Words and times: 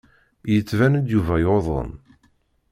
Yettban-d 0.51 1.05
Yuba 1.09 1.35
yuḍen. 1.43 1.91